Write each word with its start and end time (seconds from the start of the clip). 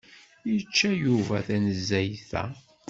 Yečča 0.53 0.89
Yuba 1.03 1.37
tanezzayt-a? 1.47 2.43